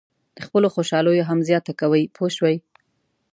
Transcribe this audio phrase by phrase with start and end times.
[0.35, 2.55] د خپلو خوشالیو هم زیاته کوئ پوه شوې!.